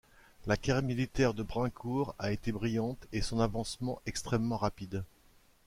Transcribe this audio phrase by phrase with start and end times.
[0.47, 5.03] La carrière militaire de Brincourt a été brillante et son avancement extrêmement rapide.